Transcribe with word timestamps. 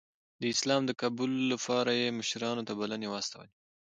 د 0.41 0.43
اسلام 0.53 0.81
د 0.85 0.91
قبول 1.01 1.31
لپاره 1.51 1.91
یې 2.01 2.15
مشرانو 2.19 2.65
ته 2.67 2.73
بلنې 2.79 3.07
واستولې. 3.09 3.49